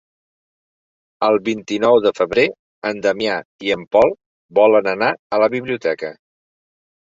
[1.27, 2.47] El vint-i-nou de febrer
[2.91, 4.17] en Damià i en Pol
[4.63, 6.15] volen anar a la biblioteca.